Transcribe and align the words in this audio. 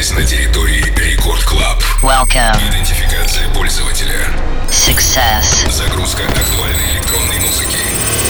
находитесь 0.00 0.12
на 0.12 0.24
территории 0.24 0.84
Record 0.96 1.42
Club. 1.44 1.82
Welcome. 2.02 2.56
Идентификация 2.70 3.46
пользователя. 3.54 4.28
Success. 4.70 5.70
Загрузка 5.70 6.22
актуальной 6.24 6.92
электронной 6.94 7.38
музыки. 7.40 7.76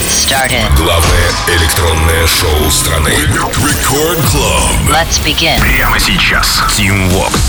Started. 0.09 0.65
Главное 0.75 1.29
электронное 1.47 2.27
шоу 2.27 2.69
страны. 2.69 3.09
Record 3.09 4.19
Club. 4.31 4.71
Let's 4.89 5.23
begin. 5.23 5.59
Прямо 5.61 5.99
сейчас. 5.99 6.61
Tim 6.77 7.09
Vox. 7.11 7.39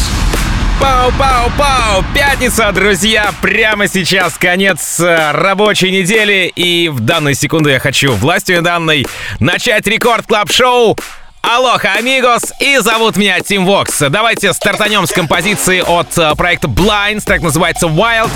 Пау-пау-пау! 0.81 2.05
Пятница, 2.13 2.73
друзья! 2.73 3.33
Прямо 3.41 3.87
сейчас 3.87 4.35
конец 4.37 4.99
э, 4.99 5.31
рабочей 5.31 5.93
недели, 5.93 6.51
и 6.57 6.89
в 6.89 6.99
данную 7.01 7.37
секунду 7.37 7.69
я 7.69 7.79
хочу 7.79 8.15
властью 8.15 8.63
данной 8.63 9.07
начать 9.39 9.87
рекорд 9.87 10.27
клаб 10.27 10.51
шоу 10.51 10.97
Алоха, 11.43 11.95
амигос! 11.95 12.55
И 12.61 12.79
зовут 12.79 13.17
меня 13.17 13.41
Тим 13.41 13.67
Вокс. 13.67 13.99
Давайте 13.99 14.53
стартанем 14.53 15.07
с 15.07 15.13
композиции 15.13 15.81
от 15.81 16.17
э, 16.17 16.35
проекта 16.37 16.69
Blinds, 16.69 17.25
так 17.27 17.43
называется 17.43 17.89
Wild. 17.89 18.31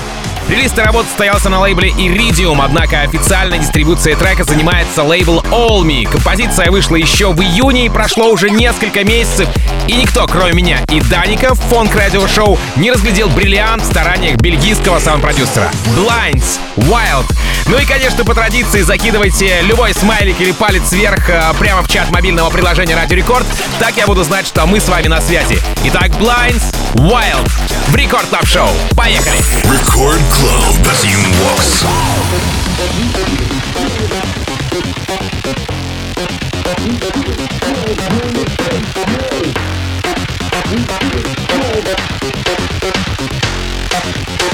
Релиз 0.49 0.73
работы 0.77 1.09
состоялся 1.09 1.49
на 1.49 1.59
лейбле 1.59 1.91
Iridium, 1.91 2.61
однако 2.63 3.01
официальной 3.01 3.59
дистрибуцией 3.59 4.17
трека 4.17 4.45
занимается 4.45 5.03
лейбл 5.03 5.41
All 5.51 5.83
Me. 5.83 6.09
Композиция 6.09 6.71
вышла 6.71 6.95
еще 6.95 7.33
в 7.33 7.41
июне 7.41 7.87
и 7.87 7.89
прошло 7.89 8.31
уже 8.31 8.49
несколько 8.49 9.03
месяцев, 9.03 9.49
и 9.89 9.97
никто, 9.97 10.25
кроме 10.29 10.53
меня 10.53 10.79
и 10.89 11.01
Даника, 11.01 11.55
в 11.55 11.61
фонк 11.63 11.97
радио 11.97 12.29
шоу 12.29 12.59
не 12.77 12.93
разглядел 12.93 13.29
бриллиант 13.29 13.83
в 13.83 13.87
стараниях 13.87 14.37
бельгийского 14.37 15.01
саунд-продюсера. 15.01 15.71
Blinds, 15.97 16.61
Wild. 16.77 17.27
Ну 17.67 17.79
и, 17.79 17.85
конечно, 17.85 18.25
по 18.25 18.33
традиции 18.33 18.83
закидывайте 18.83 19.63
любой 19.63 19.95
смайлик 19.95 20.41
или 20.41 20.53
палец 20.53 20.93
вверх 20.93 21.29
э, 21.29 21.43
прямо 21.59 21.83
в 21.83 21.89
чат 21.89 22.11
мобильного 22.13 22.51
приложения 22.51 22.95
Радио 22.95 23.17
Рекорд, 23.17 23.47
так 23.81 23.97
я 23.97 24.07
буду 24.07 24.23
знать, 24.23 24.47
что 24.47 24.65
мы 24.67 24.79
с 24.79 24.89
вами 24.89 25.09
на 25.09 25.21
связи. 25.21 25.59
Итак, 25.85 26.11
Blinds, 26.11 26.63
Wild 26.95 27.51
в 27.89 27.97
Record 27.97 28.27
Club 28.27 28.47
Show. 28.47 28.69
Поехали! 28.97 29.39
Record 29.65 30.36
Club. 30.39 30.77
Tim 31.01 31.23
Vox. 31.39 31.67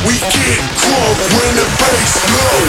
We 0.06 0.14
get 0.18 0.60
crunk 0.76 1.18
when 1.34 1.50
the 1.56 1.66
bass 1.80 2.14
low. 2.32 2.60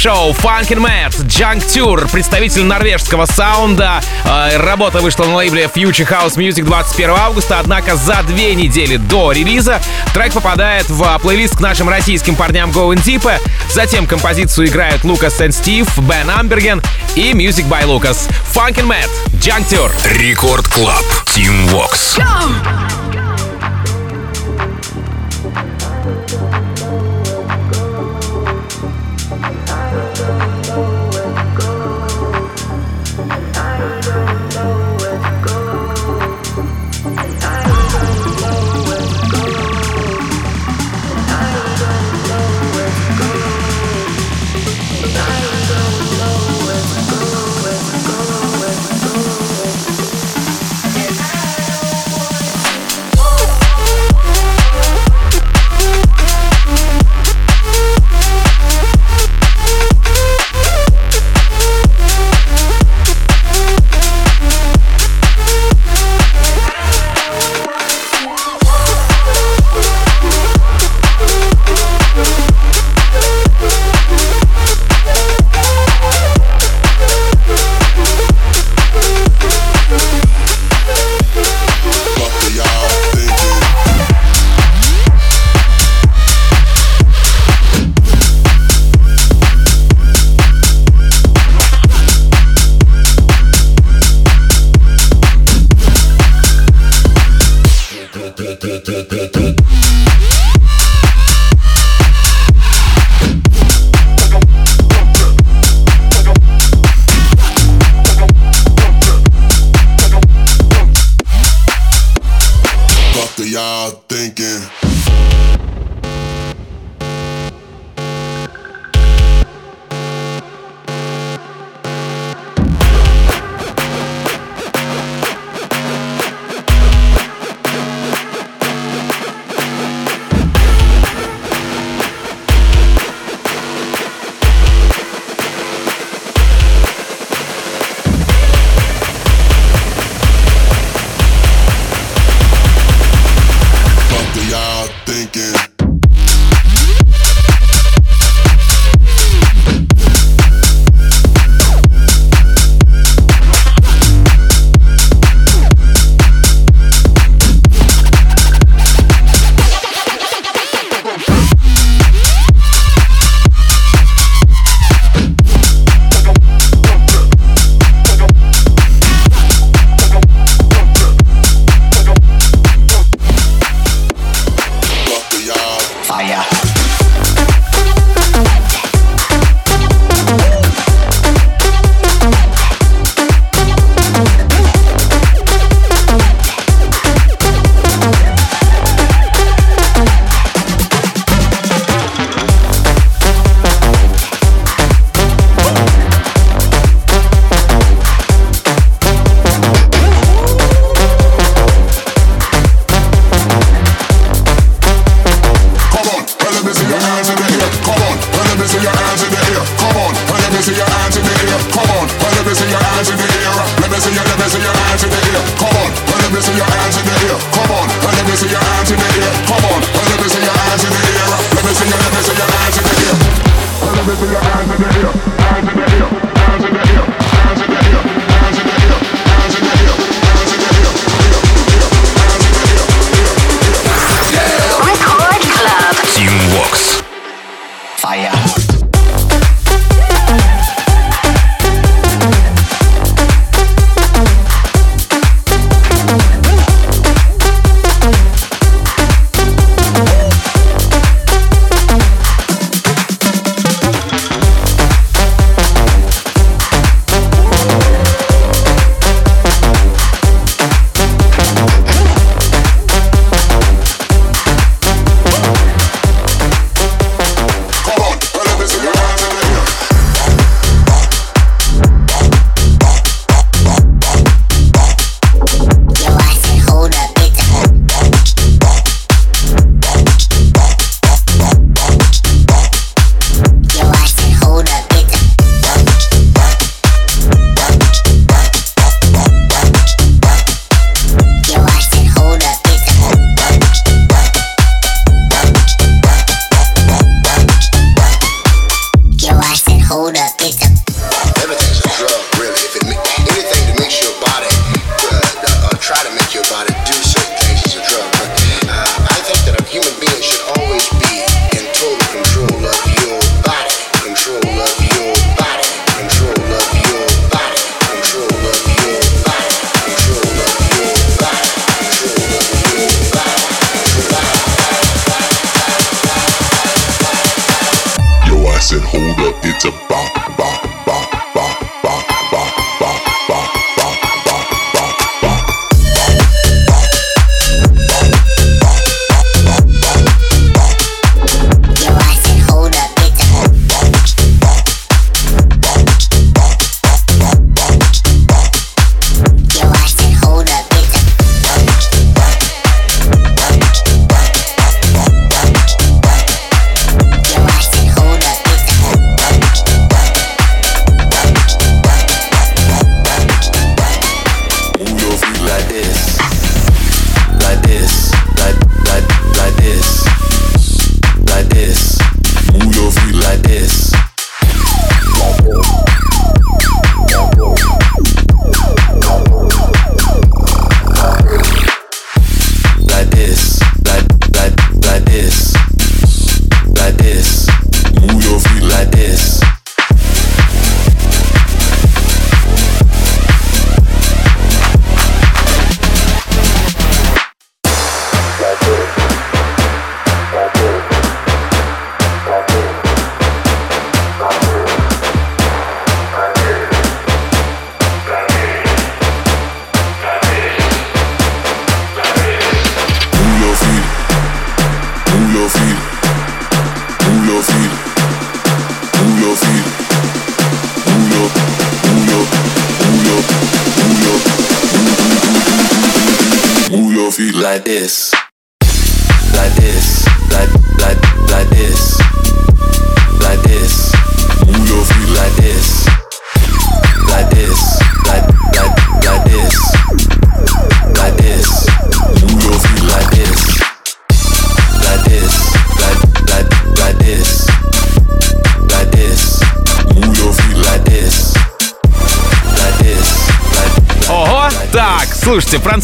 шоу 0.00 0.32
Funkin' 0.32 0.78
Matt, 0.78 1.10
Junk 1.26 1.62
Tour, 1.66 2.10
представитель 2.10 2.64
норвежского 2.64 3.26
саунда. 3.26 4.00
Э, 4.24 4.56
работа 4.56 5.00
вышла 5.00 5.26
на 5.26 5.34
лейбле 5.34 5.64
Future 5.64 6.08
House 6.08 6.36
Music 6.36 6.62
21 6.62 7.10
августа, 7.10 7.58
однако 7.58 7.96
за 7.96 8.22
две 8.22 8.54
недели 8.54 8.96
до 8.96 9.32
релиза 9.32 9.78
трек 10.14 10.32
попадает 10.32 10.88
в 10.88 11.02
э, 11.02 11.18
плейлист 11.18 11.58
к 11.58 11.60
нашим 11.60 11.90
российским 11.90 12.34
парням 12.34 12.70
Going 12.70 13.04
Deeper. 13.04 13.30
Затем 13.74 14.06
композицию 14.06 14.68
играют 14.68 15.04
Лукас 15.04 15.38
и 15.38 15.50
Стив, 15.50 15.86
Бен 15.98 16.30
Амберген 16.30 16.80
и 17.14 17.32
Music 17.32 17.68
by 17.68 17.84
Lucas. 17.84 18.30
Funkin' 18.54 18.88
Matt, 18.88 19.10
Junk 19.34 19.68
Tour. 19.68 19.92
Record 20.18 20.66
Club, 20.68 21.04
Tim 21.26 21.68
Vox. 21.68 22.16
Jump! 22.16 22.99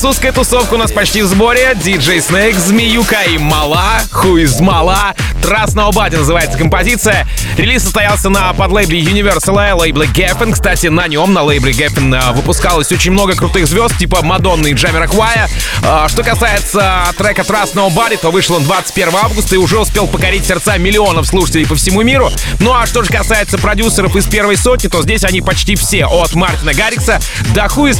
Французская 0.06 0.30
тусовка 0.30 0.74
у 0.74 0.76
нас 0.76 0.92
почти 0.92 1.20
в 1.20 1.26
сборе. 1.26 1.72
DJ 1.74 2.18
Snake, 2.18 2.56
Змеюка 2.56 3.24
и 3.24 3.38
Мала. 3.38 3.98
Хуиз 4.12 4.60
Мала. 4.60 5.16
Trust 5.42 5.74
Nobody 5.74 6.16
называется 6.16 6.56
композиция. 6.56 7.26
Релиз 7.56 7.84
состоялся 7.84 8.28
на 8.28 8.52
подлейбле 8.52 9.00
Universal 9.00 9.74
лейбле 9.74 10.06
Geffen. 10.06 10.52
Кстати, 10.52 10.88
на 10.88 11.08
нем, 11.08 11.32
на 11.32 11.42
лейбле 11.42 11.72
Geffen, 11.72 12.14
э, 12.14 12.32
выпускалось 12.32 12.92
очень 12.92 13.12
много 13.12 13.34
крутых 13.34 13.66
звезд, 13.66 13.96
типа 13.96 14.22
Мадонны 14.22 14.68
и 14.68 14.74
Джамера 14.74 15.06
Квая. 15.06 15.48
Э, 15.82 16.06
что 16.08 16.22
касается 16.22 17.06
трека 17.16 17.42
Trust 17.42 17.74
Nobody, 17.74 18.18
то 18.20 18.30
вышел 18.30 18.56
он 18.56 18.64
21 18.64 19.14
августа 19.16 19.54
и 19.54 19.58
уже 19.58 19.78
успел 19.78 20.06
покорить 20.06 20.44
сердца 20.44 20.76
миллионов 20.76 21.26
слушателей 21.26 21.66
по 21.66 21.74
всему 21.76 22.02
миру. 22.02 22.30
Ну 22.60 22.74
а 22.74 22.86
что 22.86 23.02
же 23.02 23.10
касается 23.10 23.56
продюсеров 23.56 24.14
из 24.16 24.26
первой 24.26 24.58
сотни, 24.58 24.88
то 24.88 25.02
здесь 25.02 25.24
они 25.24 25.40
почти 25.40 25.76
все. 25.76 26.06
От 26.06 26.34
Мартина 26.34 26.74
Гаррикса 26.74 27.20
до 27.54 27.68
Хуиз 27.68 27.98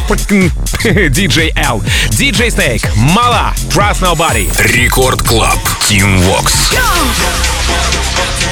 DJ 0.84 1.52
L. 1.56 1.82
DJ 2.10 2.48
Snake, 2.48 2.86
Мала, 2.94 3.54
Trust 3.70 4.02
Nobody. 4.02 4.50
Рекорд 4.62 5.22
Клаб, 5.22 5.58
Team 5.88 6.18
Vox. 6.20 6.52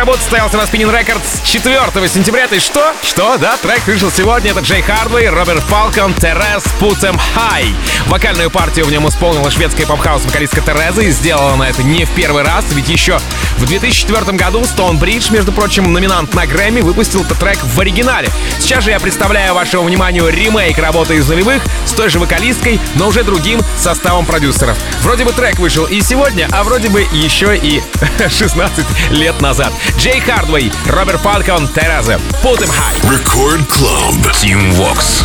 работы 0.00 0.20
состоялся 0.20 0.56
на 0.56 0.62
Spinnin' 0.62 0.90
Records 0.90 1.44
4 1.44 2.08
сентября. 2.08 2.48
Ты 2.48 2.58
что? 2.58 2.94
Что? 3.02 3.36
Да, 3.36 3.58
трек 3.58 3.86
вышел 3.86 4.10
сегодня. 4.10 4.52
Это 4.52 4.60
Джей 4.60 4.80
Хардвей, 4.80 5.28
Роберт 5.28 5.62
Фалкон, 5.64 6.12
Put 6.12 7.00
Em 7.02 7.20
High. 7.36 7.74
Вокальную 8.06 8.50
партию 8.50 8.86
в 8.86 8.90
нем 8.90 9.06
исполнила 9.06 9.50
шведская 9.50 9.84
поп-хаус 9.84 10.24
вокалистка 10.24 10.62
Тереза 10.62 11.02
и 11.02 11.10
сделала 11.10 11.52
она 11.52 11.68
это 11.68 11.82
не 11.82 12.06
в 12.06 12.10
первый 12.14 12.44
раз, 12.44 12.64
ведь 12.72 12.88
еще 12.88 13.20
в 13.58 13.66
2004 13.66 14.38
году 14.38 14.62
Stonebridge, 14.62 15.30
между 15.32 15.52
прочим, 15.52 15.92
номинант 15.92 16.32
на 16.32 16.46
Грэмми, 16.46 16.80
выпустил 16.80 17.22
этот 17.22 17.38
трек 17.38 17.58
в 17.62 17.78
оригинале. 17.78 18.30
Сейчас 18.58 18.84
же 18.84 18.90
я 18.90 19.00
представляю 19.00 19.52
вашему 19.52 19.82
вниманию 19.82 20.26
ремейк 20.28 20.78
работы 20.78 21.16
из 21.16 21.28
нулевых 21.28 21.62
с 21.84 21.92
той 21.92 22.08
же 22.08 22.18
вокалисткой, 22.18 22.80
но 22.94 23.08
уже 23.08 23.22
другим 23.22 23.60
составом 23.76 24.24
продюсеров. 24.24 24.78
Вроде 25.02 25.26
бы 25.26 25.32
трек 25.32 25.58
вышел 25.58 25.84
и 25.84 26.00
сегодня, 26.00 26.48
а 26.52 26.64
вроде 26.64 26.88
бы 26.88 27.02
еще 27.12 27.54
и 27.54 27.82
16 28.28 28.86
лет 29.10 29.38
назад. 29.42 29.72
Джей 29.96 30.20
Хардвей, 30.20 30.72
Роберт 30.86 31.20
Фалкон, 31.20 31.68
Тереза. 31.68 32.18
Put 32.42 32.62
Em 32.62 32.70
High. 32.70 33.00
Record 33.10 33.66
Club. 33.68 34.32
Tim 34.32 34.72
Vox. 34.72 35.24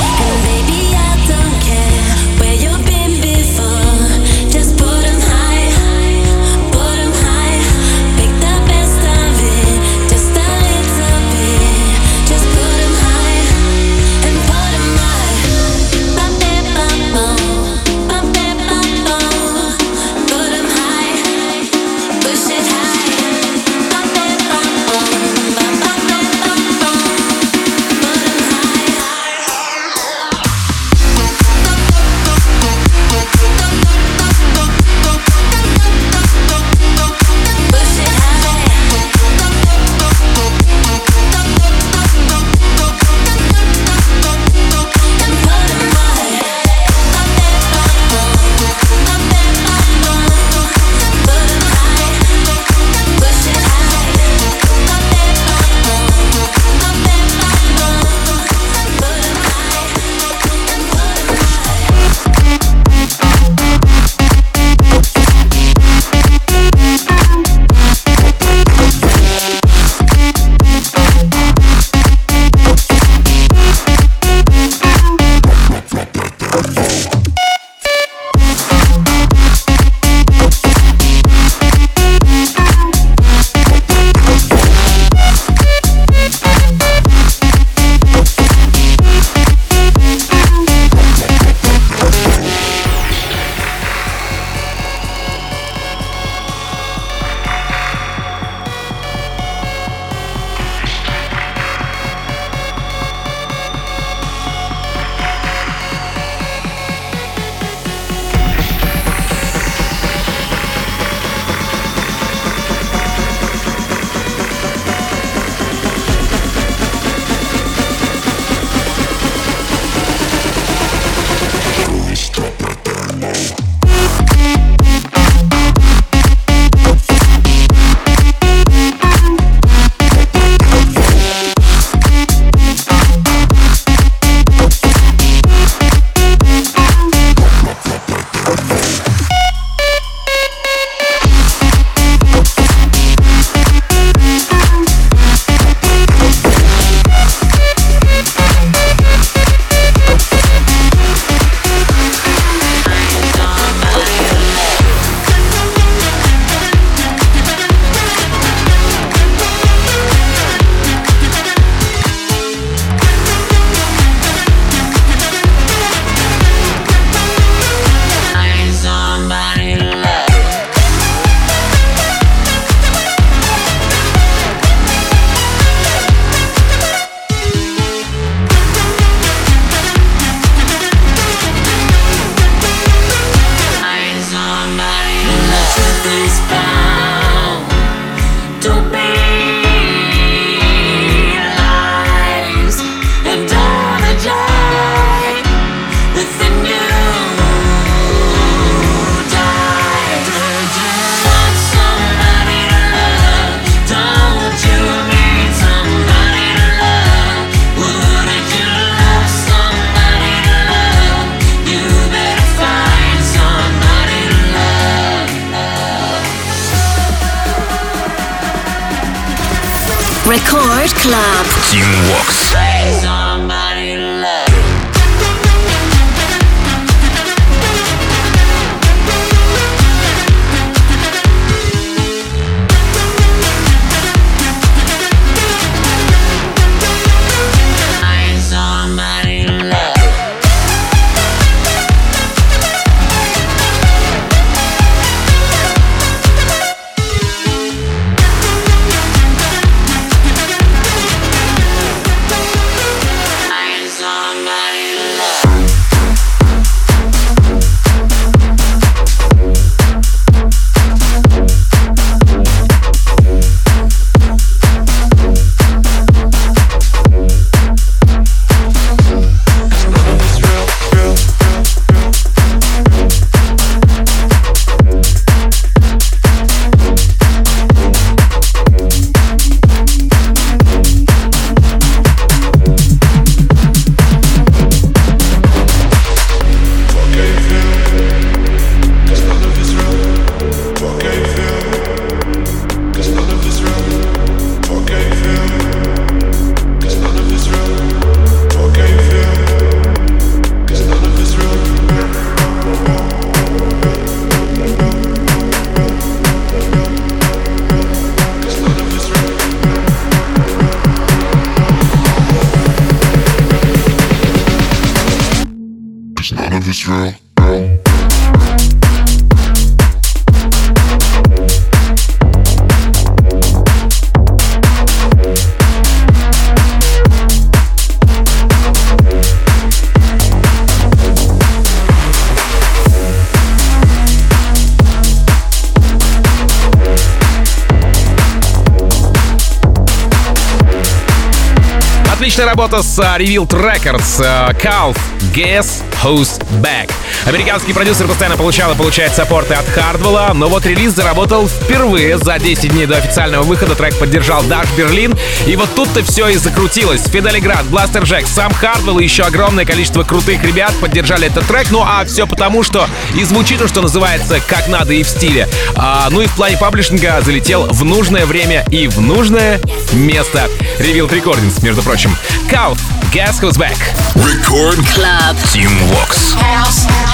работа 342.55 342.83
с 342.83 342.99
а, 342.99 343.19
Revealed 343.19 343.49
Records. 343.49 344.23
а, 344.25 344.53
Calf, 344.53 344.97
Guess 345.35 345.83
Who's 346.03 346.39
Back. 346.63 346.94
Американский 347.26 347.74
продюсер 347.74 348.08
постоянно 348.08 348.38
получал 348.38 348.72
и 348.72 348.76
получает 348.76 349.14
саппорты 349.16 349.56
от 349.56 349.66
Хардвелла, 349.68 350.32
но 350.36 350.48
вот 350.48 350.64
релиз 350.68 350.94
заработал 350.94 351.48
впервые. 351.48 352.20
За 352.20 352.38
10 352.38 352.72
дней 352.72 352.86
до 352.86 352.98
официального 352.98 353.42
выхода 353.42 353.74
трек 353.74 353.98
поддержал 353.98 354.44
Даш 354.44 354.68
Берлин. 354.78 355.18
И 355.48 355.56
вот 355.56 355.74
тут-то 355.74 356.04
все 356.04 356.28
и 356.28 356.38
закрутилось. 356.38 357.02
Фиделиград, 357.02 357.66
Бластер 357.66 358.04
Джек, 358.04 358.28
сам 358.28 358.54
Хардвелл 358.54 359.00
и 359.00 359.04
еще 359.04 359.24
огромное 359.24 359.66
количество 359.66 360.04
крутых 360.04 360.44
ребят 360.44 360.72
поддержали 360.80 361.26
этот 361.28 361.48
трек. 361.48 361.72
Ну 361.72 361.82
а 361.82 362.06
все 362.06 362.28
потому, 362.28 362.62
что 362.62 362.88
и 363.16 363.24
звучит 363.24 363.60
он, 363.60 363.68
что 363.70 363.82
называется, 363.82 364.40
как 364.48 364.68
надо 364.68 364.94
и 364.94 365.02
в 365.02 365.10
стиле. 365.10 365.50
А, 365.76 366.08
ну 366.12 366.22
и 366.22 366.28
в 366.28 366.36
плане 366.36 366.58
паблишинга 366.58 367.22
залетел 367.22 367.66
в 367.66 367.84
нужное 367.84 368.28
время 368.28 368.66
и 368.70 368.88
в 368.88 369.02
нужное 369.02 369.60
место. 369.94 370.48
Revealed 370.80 371.10
Recordings, 371.10 371.64
между 371.64 371.82
прочим. 371.82 372.16
Couth, 372.52 372.80
Guess 373.12 373.42
Who's 373.42 373.58
Back. 373.58 373.78
Record 374.14 374.80
Club. 374.94 375.36
Team 375.52 375.72
Vox. 375.90 376.36
Yeah, 376.36 377.05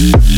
Mm-hmm. 0.00 0.29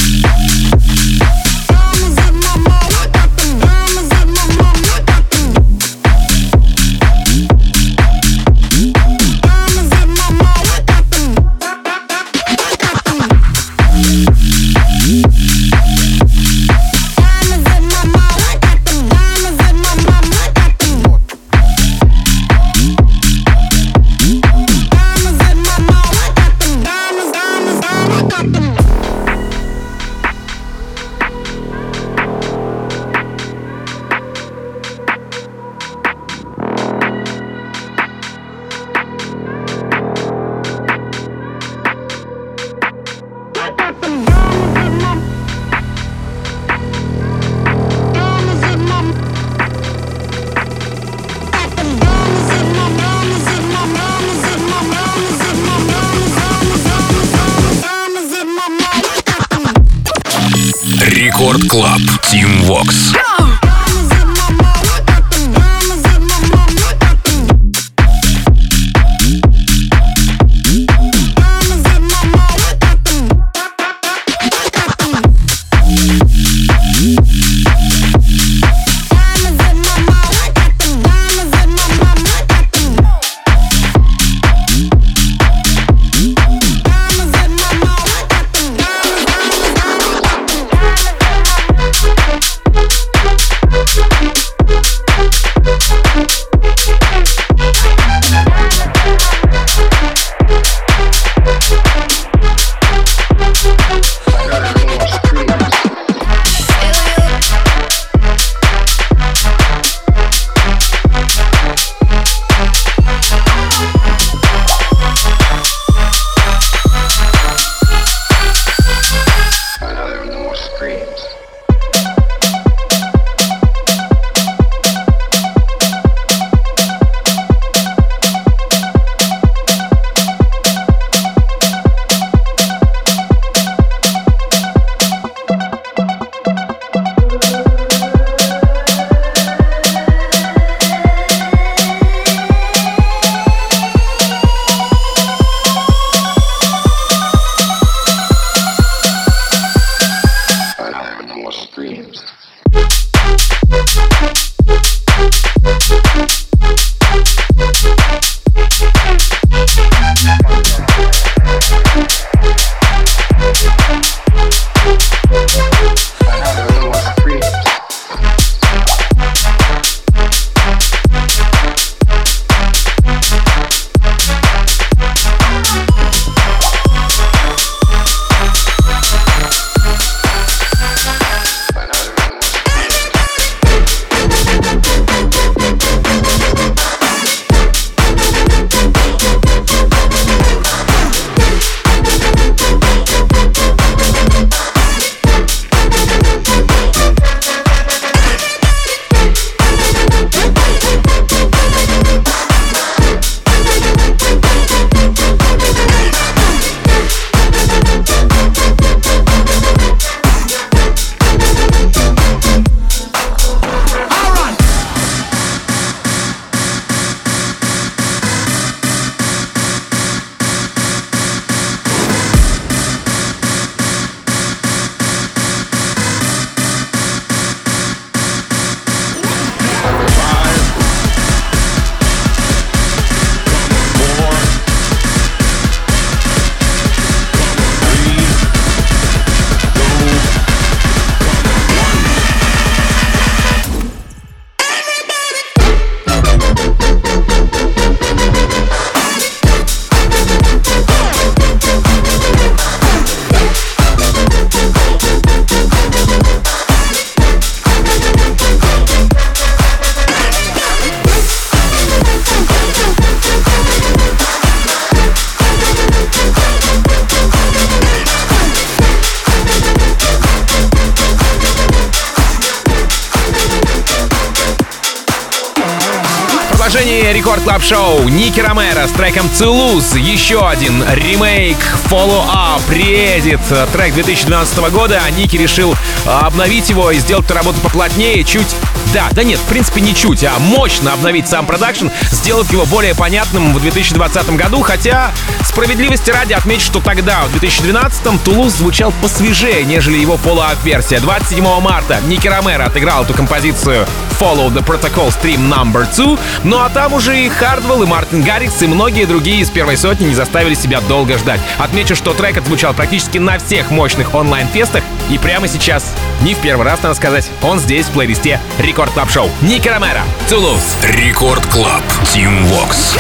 Ники 278.33 278.41
Ромеро 278.41 278.87
с 278.87 278.93
треком 278.93 279.31
«Тулуз». 279.31 279.95
Еще 279.95 280.49
один 280.49 280.83
ремейк 280.95 281.59
Follow 281.91 282.25
Up 282.31 282.63
приедет. 282.67 283.43
Трек 283.75 283.93
2012 283.93 284.59
года. 284.71 285.03
А 285.05 285.11
Ники 285.11 285.37
решил 285.37 285.77
обновить 286.07 286.71
его 286.71 286.91
и 286.91 286.99
сделать 286.99 287.27
эту 287.27 287.35
работу 287.35 287.61
поплотнее, 287.61 288.25
чуть 288.25 288.49
да, 288.95 289.09
да 289.13 289.23
нет, 289.23 289.39
в 289.39 289.45
принципе 289.45 289.81
не 289.81 289.95
чуть, 289.95 290.23
а 290.23 290.39
мощно 290.39 290.93
обновить 290.93 291.27
сам 291.27 291.47
продакшн, 291.47 291.87
сделать 292.11 292.51
его 292.53 292.67
более 292.67 292.95
понятным 292.95 293.55
в 293.55 293.61
2020 293.61 294.37
году, 294.37 294.61
хотя 294.61 295.13
справедливости 295.45 296.11
ради 296.11 296.35
отмечу, 296.35 296.67
что 296.67 296.81
тогда, 296.81 297.23
в 297.25 297.43
2012-м, 297.43 298.19
Тулуз 298.19 298.53
звучал 298.53 298.93
посвежее, 299.01 299.65
нежели 299.65 299.97
его 299.97 300.19
follow-up 300.19 300.60
-версия. 300.60 301.01
27 301.01 301.61
марта 301.61 302.01
Ники 302.07 302.29
Ромеро 302.29 302.65
отыграл 302.65 303.05
эту 303.05 303.15
композицию 303.15 303.87
Follow 304.23 304.51
the 304.51 304.65
Protocol 304.65 305.09
Stream 305.09 305.51
Number 305.51 305.85
2, 305.97 306.17
ну 306.45 306.61
а 306.61 306.69
там 306.69 306.95
уже 306.95 307.19
и 307.19 307.29
Хардвелл, 307.29 307.83
и 307.83 307.87
Мартин 307.87 308.23
Гаррикс, 308.23 308.63
и 308.63 308.69
многие 308.69 309.05
другие 309.05 309.41
из 309.41 309.51
первой 309.51 309.77
сотни 309.77 310.05
не 310.05 310.15
заставили 310.15 310.55
себя 310.55 310.81
долго 310.83 311.19
ждать. 311.19 311.41
Отмечу, 311.59 311.97
что 311.97 312.15
трек 312.15 312.37
отзвучал 312.37 312.73
практически 312.73 313.19
на 313.19 313.41
всех 313.41 313.73
мощных 313.73 314.15
онлайн-фестах, 314.15 314.85
и 315.11 315.19
прямо 315.19 315.49
сейчас, 315.49 315.93
не 316.21 316.35
в 316.35 316.39
первый 316.39 316.65
раз, 316.65 316.81
надо 316.85 316.95
сказать, 316.95 317.29
он 317.43 317.59
здесь, 317.59 317.87
в 317.87 317.91
плейлисте 317.91 318.39
Record 318.61 318.93
Club 318.93 319.11
Show. 319.11 319.29
Ники 319.41 319.67
Ромеро, 319.67 320.05
Тулуз. 320.29 320.77
Record 320.85 321.45
Club. 321.47 321.83
Tim 322.13 322.47
Vox. 322.47 322.97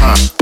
time. 0.00 0.39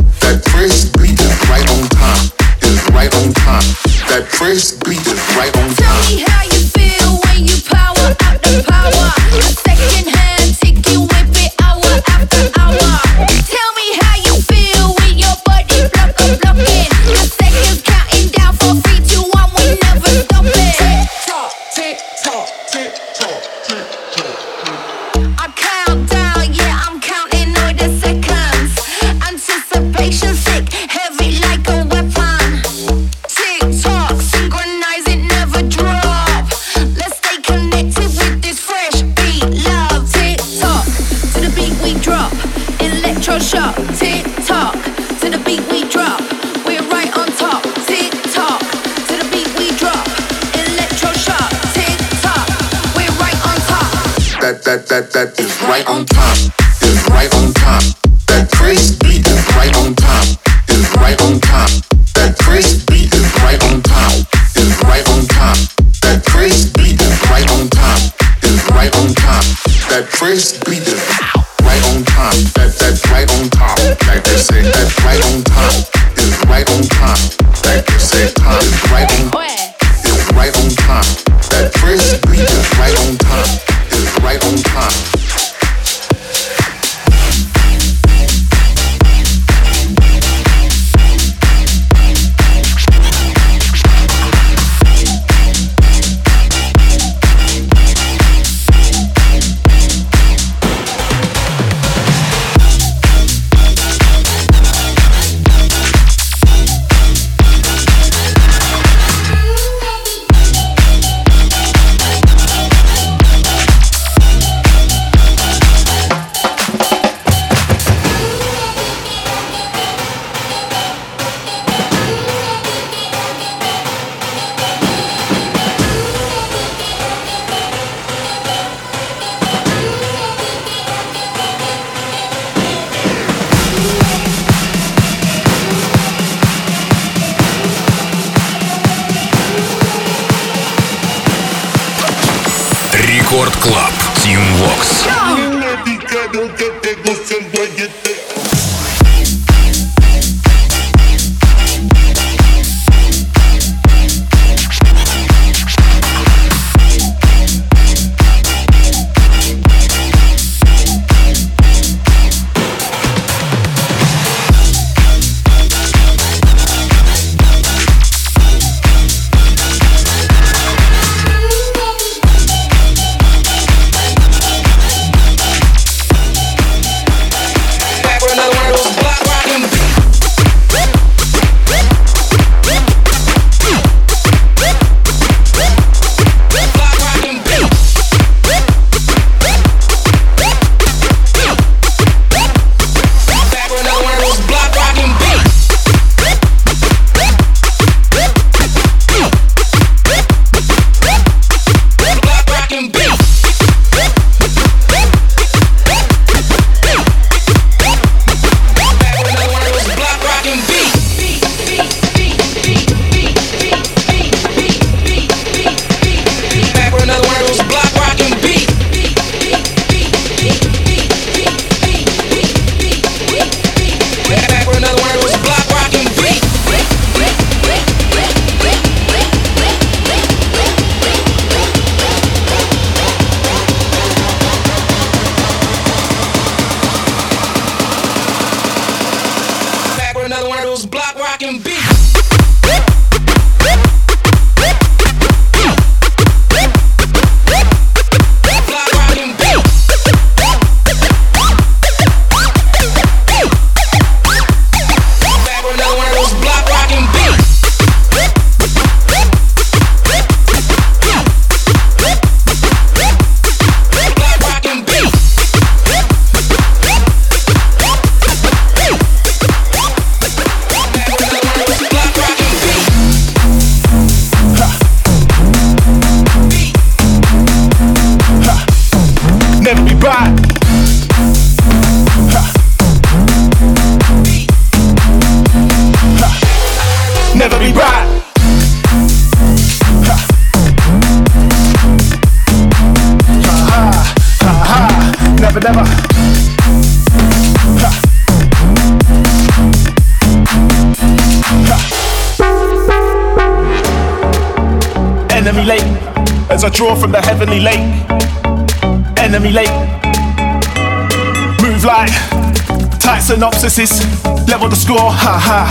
Level 313.69 314.71
the 314.71 314.77
score, 314.77 315.13
ha 315.13 315.37
ha. 315.37 315.69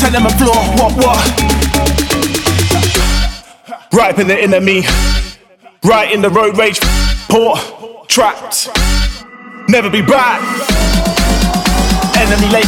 Tell 0.00 0.10
them 0.10 0.26
a 0.26 0.30
floor, 0.30 0.56
what 0.74 0.92
what? 0.98 1.22
Right 3.92 4.18
in 4.18 4.26
the 4.26 4.34
enemy, 4.34 4.82
right 5.84 6.10
in 6.12 6.22
the 6.22 6.28
road 6.28 6.58
rage, 6.58 6.80
poor, 7.30 7.56
trapped, 8.08 8.68
never 9.68 9.88
be 9.88 10.02
back. 10.02 10.42
Enemy 12.18 12.48
late, 12.50 12.66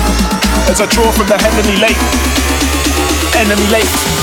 as 0.70 0.80
I 0.80 0.86
draw 0.86 1.10
from 1.10 1.26
the 1.26 1.38
heavenly 1.38 1.78
lake. 1.82 1.98
Enemy 3.34 3.66
late. 3.66 4.21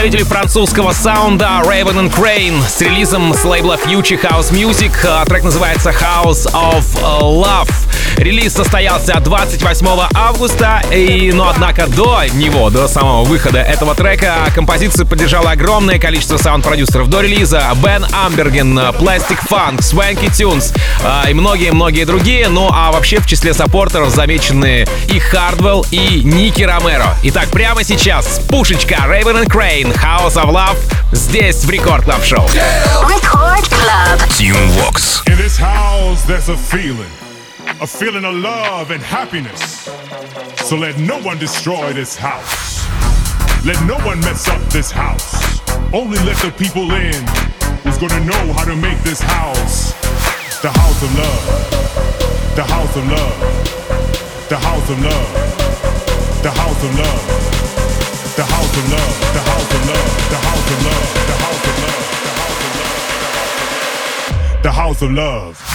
Представители 0.00 0.26
французского 0.26 0.92
саунда 0.92 1.60
Raven 1.62 1.96
and 1.96 2.10
Crane 2.10 2.66
с 2.66 2.80
релизом 2.80 3.34
с 3.34 3.44
лейбла 3.44 3.74
Future 3.74 4.18
House 4.18 4.50
Music. 4.50 4.92
А, 5.04 5.26
Трек 5.26 5.44
называется 5.44 5.90
House 5.90 6.50
of 6.54 6.84
Love. 7.02 7.89
Релиз 8.20 8.52
состоялся 8.52 9.18
28 9.18 9.86
августа, 10.14 10.82
и, 10.92 11.32
но 11.32 11.48
однако 11.48 11.86
до 11.86 12.24
него, 12.34 12.68
до 12.68 12.86
самого 12.86 13.24
выхода 13.24 13.60
этого 13.60 13.94
трека, 13.94 14.34
композицию 14.54 15.06
поддержало 15.06 15.52
огромное 15.52 15.98
количество 15.98 16.36
саунд-продюсеров. 16.36 17.08
До 17.08 17.22
релиза 17.22 17.62
Бен 17.82 18.04
Амберген, 18.12 18.78
Plastic 18.78 19.38
Funk, 19.48 19.78
Swanky 19.78 20.28
Tunes 20.30 20.76
а, 21.02 21.30
и 21.30 21.32
многие-многие 21.32 22.04
другие. 22.04 22.48
Ну 22.48 22.68
а 22.70 22.92
вообще 22.92 23.20
в 23.20 23.26
числе 23.26 23.54
саппортеров 23.54 24.10
замечены 24.10 24.86
и 25.08 25.18
Хардвелл, 25.18 25.86
и 25.90 26.20
Ники 26.22 26.62
Ромеро. 26.62 27.16
Итак, 27.22 27.48
прямо 27.48 27.84
сейчас 27.84 28.38
пушечка 28.50 28.96
Raven 28.96 29.44
and 29.44 29.48
Crane, 29.48 29.96
House 29.96 30.34
of 30.34 30.50
Love, 30.50 30.76
здесь 31.12 31.64
в 31.64 31.70
Рекорд 31.70 32.04
Клаб 32.04 32.22
Шоу. 32.22 32.46
Team 34.38 34.54
Vox. 34.76 35.22
In 35.26 35.38
this 35.38 35.56
house, 35.56 36.22
there's 36.26 36.48
a 36.50 36.56
feeling, 36.56 37.08
a 37.80 37.86
feeling 37.86 38.26
of 38.26 38.34
love 38.34 38.90
and 38.90 39.02
happiness. 39.02 39.88
So 40.68 40.76
let 40.76 40.98
no 40.98 41.18
one 41.22 41.38
destroy 41.38 41.94
this 41.94 42.14
house. 42.14 42.84
Let 43.64 43.82
no 43.86 43.96
one 44.04 44.20
mess 44.20 44.48
up 44.48 44.60
this 44.68 44.90
house. 44.90 45.60
Only 45.92 46.18
let 46.28 46.36
the 46.44 46.52
people 46.58 46.92
in 46.92 47.26
who's 47.80 47.96
gonna 47.96 48.22
know 48.24 48.52
how 48.52 48.64
to 48.66 48.76
make 48.76 48.98
this 49.02 49.20
house 49.20 49.94
the 50.60 50.68
house 50.68 51.02
of 51.02 51.18
love. 51.18 51.44
The 52.54 52.64
house 52.64 52.96
of 52.96 53.08
love. 53.08 53.40
The 54.50 54.58
house 54.58 54.90
of 54.90 55.00
love. 55.00 55.32
The 56.42 56.50
house 56.50 56.84
of 56.84 56.98
love. 56.98 57.24
The 58.36 58.44
house 58.44 58.76
of 58.76 58.90
love. 58.92 59.16
The 59.32 59.40
house 59.40 59.72
of 59.72 59.72
love. 59.72 59.72
The 59.72 59.72
house 59.72 59.72
of 59.72 59.88
love. 59.88 60.04
The 60.28 60.36
house 60.36 60.68
of 60.70 60.84
love. 60.84 61.08
The 61.30 61.36
house 61.40 61.64
of 61.64 61.76
love. 64.52 64.62
The 64.62 64.72
house 64.72 65.00
of 65.02 65.10
love. 65.12 65.70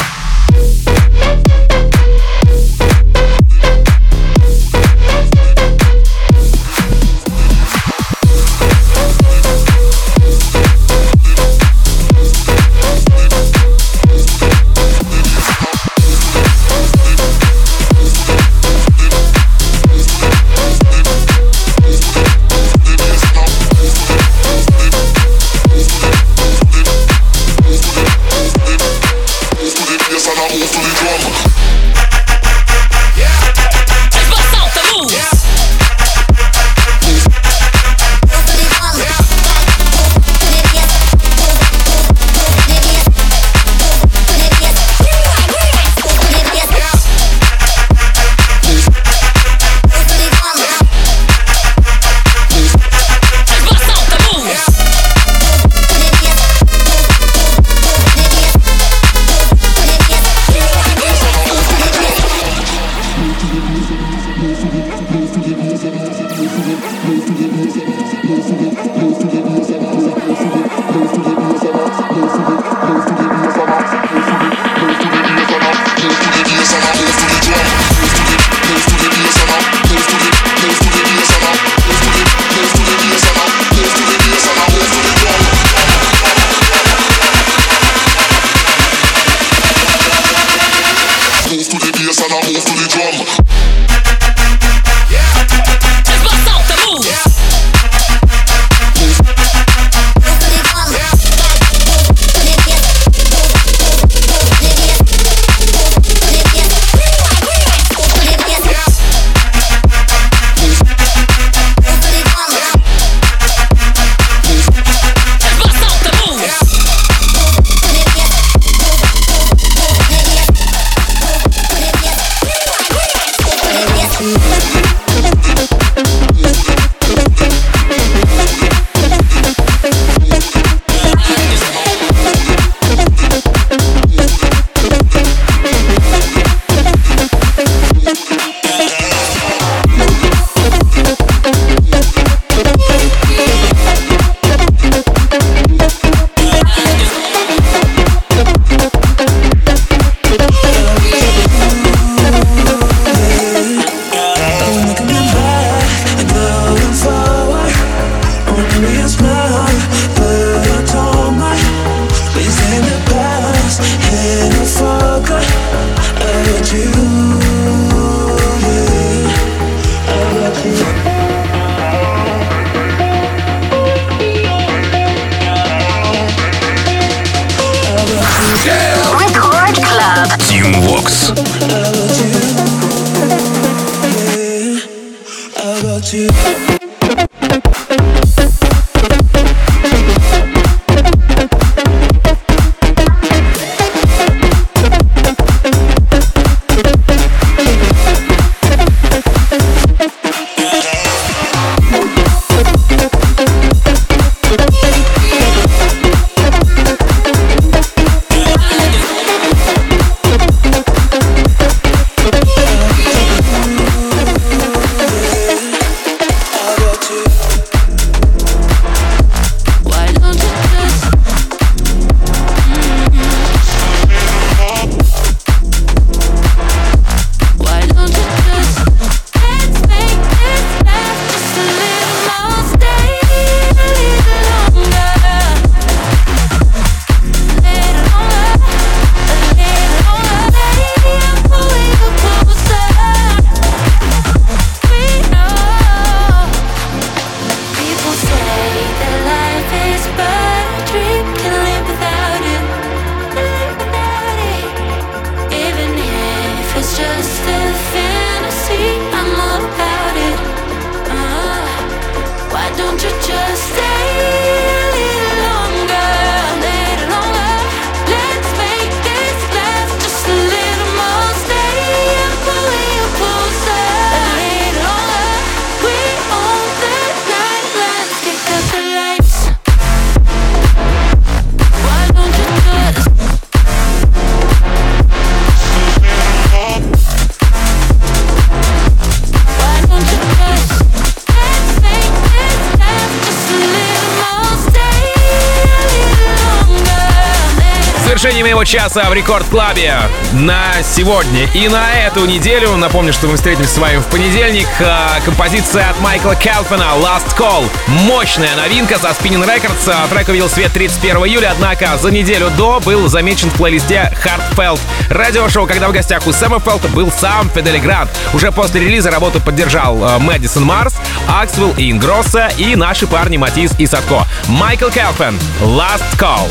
Завершении 298.17 298.43
моего 298.43 298.63
часа 298.63 299.09
в 299.09 299.13
Record 299.13 299.45
Club 299.49 299.89
е 299.89 299.99
на 300.31 300.81
сегодня 300.83 301.49
и 301.53 301.67
на 301.67 301.93
эту 301.95 302.25
неделю. 302.25 302.77
Напомню, 302.77 303.11
что 303.11 303.27
мы 303.27 303.35
встретимся 303.35 303.71
с 303.71 303.77
вами 303.77 303.97
в 303.97 304.05
понедельник. 304.05 304.69
А, 304.79 305.19
Композиция 305.25 305.89
от 305.89 305.99
Майкла 305.99 306.33
Кэлфана 306.33 306.93
«Last 306.95 307.37
Call». 307.37 307.69
Мощная 307.87 308.55
новинка 308.55 308.97
со 308.99 309.09
Spinnin' 309.09 309.45
Records. 309.45 309.91
А, 309.93 310.07
Трек 310.07 310.29
увидел 310.29 310.47
свет 310.47 310.71
31 310.71 311.17
июля, 311.25 311.51
однако 311.51 311.97
за 311.97 312.09
неделю 312.09 312.49
до 312.51 312.79
был 312.79 313.09
замечен 313.09 313.49
в 313.49 313.55
плейлисте 313.55 314.09
Heartfeldt 314.23 314.79
радиошоу, 315.09 315.67
когда 315.67 315.89
в 315.89 315.91
гостях 315.91 316.25
у 316.25 316.31
Сэма 316.31 316.61
Фелта 316.61 316.87
был 316.87 317.11
сам 317.11 317.49
Федде 317.49 317.71
Ле 317.71 317.79
Гранд. 317.79 318.09
Уже 318.33 318.53
после 318.53 318.79
релиза 318.79 319.11
работу 319.11 319.41
поддержал 319.41 320.01
а, 320.01 320.19
Мэдисон 320.19 320.63
Марс, 320.63 320.93
Аксвелл 321.27 321.73
и 321.75 321.91
Ингроссо 321.91 322.49
и 322.57 322.77
наши 322.77 323.07
парни 323.07 323.35
Матисс 323.35 323.73
и 323.77 323.85
Садко. 323.85 324.25
Майкл 324.47 324.87
Кэлфан 324.87 325.37
«Last 325.59 326.17
Call». 326.17 326.49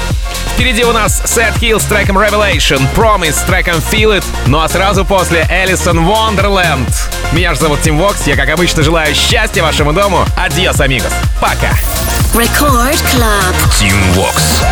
Впереди 0.55 0.84
у 0.84 0.92
нас 0.92 1.20
Сет 1.26 1.59
Хилл 1.59 1.80
с 1.80 1.84
треком 1.84 2.16
Revelation, 2.16 2.80
Promise 2.94 3.32
с 3.32 3.42
треком 3.42 3.74
Feel 3.90 4.18
It, 4.18 4.24
ну 4.46 4.61
а 4.61 4.68
сразу 4.68 5.05
после 5.05 5.44
Элисон 5.50 5.98
Wonderland. 5.98 6.88
Меня 7.32 7.55
же 7.55 7.61
зовут 7.61 7.82
Тим 7.82 7.98
Вокс, 7.98 8.24
я 8.28 8.36
как 8.36 8.48
обычно 8.48 8.84
желаю 8.84 9.14
счастья 9.16 9.64
вашему 9.64 9.92
дому. 9.92 10.24
Адьос, 10.36 10.80
амигос. 10.80 11.12
Пока. 11.40 11.72
Record 12.32 12.96
Club. 13.12 13.55
Team 13.80 13.96
Vox. 14.14 14.64